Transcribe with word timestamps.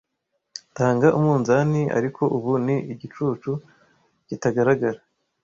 Tanga 0.77 1.07
umunzani 1.19 1.81
ariko 1.97 2.21
ubu 2.37 2.51
ni 2.65 2.77
igicucu, 2.93 3.51
kitagaragara, 4.27 4.99